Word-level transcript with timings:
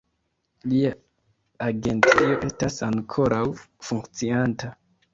Lia 0.71 0.93
agentejo 1.67 2.31
estas 2.49 2.83
ankoraŭ 2.91 3.45
funkcianta. 3.93 4.77